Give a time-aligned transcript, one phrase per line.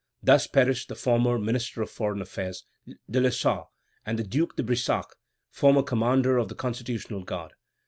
[0.23, 2.65] Thus perished the former Minister of Foreign Affairs,
[3.07, 3.67] de Lessart,
[4.03, 5.05] and the Duke de Brissac,
[5.51, 7.51] former commander of the Constitutional Guard.